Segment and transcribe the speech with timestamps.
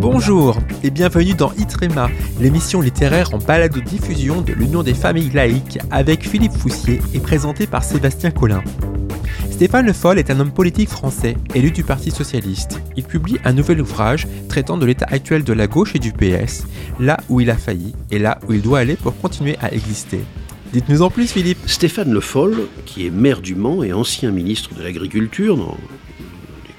[0.00, 2.08] Bonjour et bienvenue dans Itrema,
[2.40, 7.84] l'émission littéraire en balado-diffusion de l'Union des familles laïques avec Philippe Foussier et présentée par
[7.84, 8.64] Sébastien Collin.
[9.50, 12.80] Stéphane Le Foll est un homme politique français, élu du Parti Socialiste.
[12.96, 16.66] Il publie un nouvel ouvrage traitant de l'état actuel de la gauche et du PS,
[16.98, 20.20] là où il a failli et là où il doit aller pour continuer à exister.
[20.72, 21.58] Dites-nous en plus, Philippe.
[21.66, 25.76] Stéphane Le Foll, qui est maire du Mans et ancien ministre de l'Agriculture dans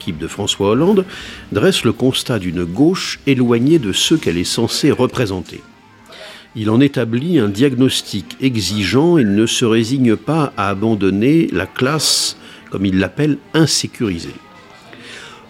[0.01, 1.05] l'équipe de François Hollande,
[1.51, 5.61] dresse le constat d'une gauche éloignée de ceux qu'elle est censée représenter.
[6.55, 12.35] Il en établit un diagnostic exigeant et ne se résigne pas à abandonner la classe
[12.71, 14.31] comme il l'appelle, insécurisé.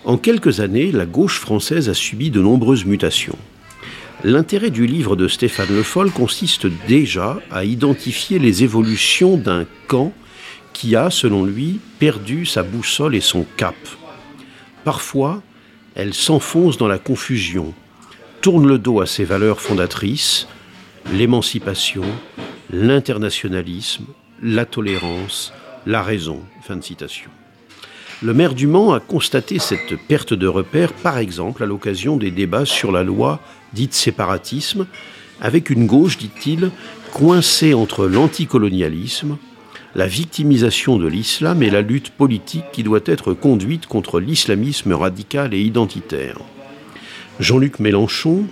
[0.03, 3.37] En quelques années, la gauche française a subi de nombreuses mutations.
[4.25, 10.11] L'intérêt du livre de Stéphane Le Foll consiste déjà à identifier les évolutions d'un camp
[10.73, 13.75] qui a, selon lui, perdu sa boussole et son cap.
[14.83, 15.41] Parfois,
[15.95, 17.73] elle s'enfonce dans la confusion,
[18.41, 20.47] tourne le dos à ses valeurs fondatrices,
[21.13, 22.03] l'émancipation,
[22.71, 24.05] l'internationalisme,
[24.41, 25.53] la tolérance,
[25.85, 26.39] la raison.
[26.63, 27.29] Fin de citation.
[28.23, 32.31] Le maire du Mans a constaté cette perte de repère, par exemple, à l'occasion des
[32.31, 33.39] débats sur la loi
[33.73, 34.85] dite séparatisme,
[35.41, 36.71] avec une gauche, dit-il,
[37.13, 39.37] coincée entre l'anticolonialisme,
[39.95, 45.53] la victimisation de l'islam et la lutte politique qui doit être conduite contre l'islamisme radical
[45.53, 46.37] et identitaire.
[47.39, 48.45] Jean-Luc Mélenchon,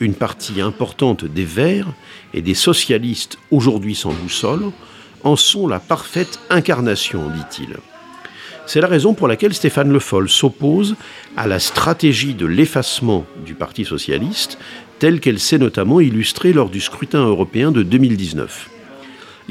[0.00, 1.92] une partie importante des Verts
[2.32, 4.70] et des socialistes aujourd'hui sans boussole,
[5.24, 7.76] en sont la parfaite incarnation, dit-il.
[8.66, 10.94] C'est la raison pour laquelle Stéphane Le Foll s'oppose
[11.36, 14.58] à la stratégie de l'effacement du Parti socialiste,
[14.98, 18.68] telle qu'elle s'est notamment illustrée lors du scrutin européen de 2019.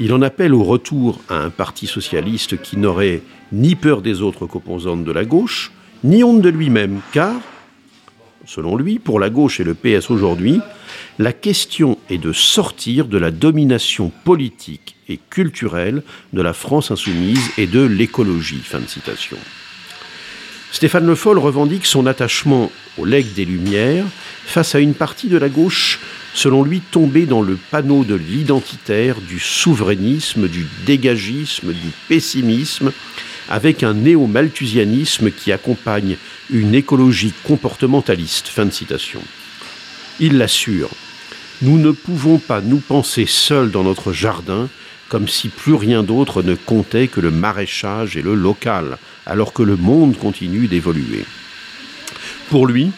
[0.00, 4.46] Il en appelle au retour à un Parti socialiste qui n'aurait ni peur des autres
[4.46, 5.72] composantes de la gauche,
[6.04, 7.34] ni honte de lui-même, car,
[8.46, 10.60] selon lui, pour la gauche et le PS aujourd'hui,
[11.18, 17.50] la question est de sortir de la domination politique et culturelle de la France insoumise
[17.58, 18.62] et de l'écologie.
[20.70, 24.04] Stéphane Le Foll revendique son attachement au legs des Lumières
[24.44, 25.98] face à une partie de la gauche,
[26.38, 32.92] selon lui, tombée dans le panneau de l'identitaire, du souverainisme, du dégagisme, du pessimisme,
[33.48, 36.16] avec un néo-malthusianisme qui accompagne
[36.48, 38.46] une écologie comportementaliste.
[38.46, 39.20] Fin de citation.
[40.20, 40.90] Il l'assure.
[41.60, 44.68] Nous ne pouvons pas nous penser seuls dans notre jardin,
[45.08, 49.64] comme si plus rien d'autre ne comptait que le maraîchage et le local, alors que
[49.64, 51.24] le monde continue d'évoluer.
[52.48, 52.92] Pour lui,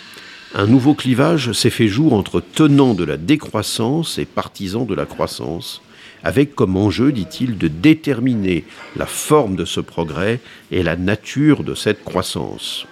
[0.54, 5.06] un nouveau clivage s'est fait jour entre tenants de la décroissance et partisans de la
[5.06, 5.80] croissance,
[6.24, 8.64] avec comme enjeu, dit-il, de déterminer
[8.96, 10.40] la forme de ce progrès
[10.72, 12.86] et la nature de cette croissance.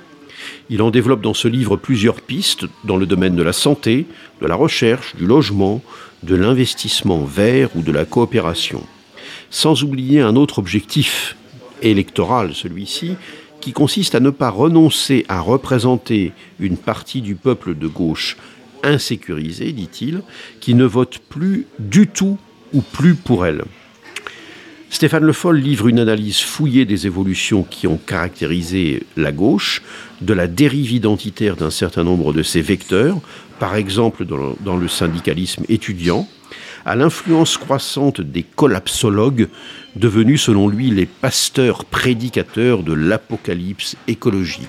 [0.71, 4.07] Il en développe dans ce livre plusieurs pistes dans le domaine de la santé,
[4.41, 5.83] de la recherche, du logement,
[6.23, 8.85] de l'investissement vert ou de la coopération.
[9.51, 11.37] Sans oublier un autre objectif
[11.83, 13.17] électoral, celui-ci,
[13.61, 18.37] qui consiste à ne pas renoncer à représenter une partie du peuple de gauche
[18.83, 20.23] insécurisée, dit-il,
[20.61, 22.39] qui ne vote plus du tout
[22.73, 23.65] ou plus pour elle.
[24.91, 29.83] Stéphane Le Foll livre une analyse fouillée des évolutions qui ont caractérisé la gauche,
[30.23, 33.19] de la dérive identitaire d'un certain nombre de ses vecteurs,
[33.59, 36.27] par exemple dans le syndicalisme étudiant,
[36.84, 39.49] à l'influence croissante des collapsologues,
[39.97, 44.69] devenus selon lui les pasteurs prédicateurs de l'apocalypse écologique.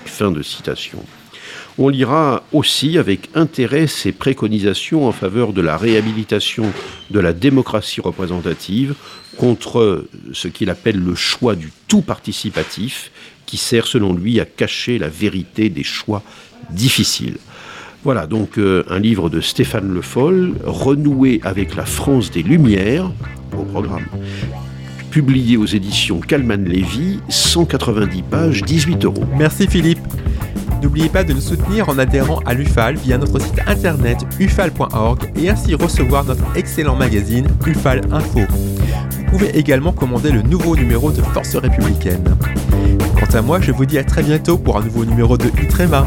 [1.78, 6.72] On lira aussi avec intérêt ses préconisations en faveur de la réhabilitation
[7.10, 8.94] de la démocratie représentative
[9.36, 13.10] contre ce qu'il appelle le choix du tout participatif,
[13.46, 16.22] qui sert selon lui à cacher la vérité des choix
[16.70, 17.38] difficiles.
[18.02, 23.10] Voilà donc euh, un livre de Stéphane Le Foll, renoué avec la France des Lumières,
[23.58, 24.06] au programme.
[25.10, 29.24] Publié aux éditions Calman Lévy, 190 pages, 18 euros.
[29.36, 30.00] Merci Philippe.
[30.82, 35.50] N'oubliez pas de nous soutenir en adhérant à l'UFAL via notre site internet ufal.org et
[35.50, 38.40] ainsi recevoir notre excellent magazine UFAL Info.
[38.48, 42.34] Vous pouvez également commander le nouveau numéro de Force républicaine.
[43.14, 46.06] Quant à moi, je vous dis à très bientôt pour un nouveau numéro de Utrema.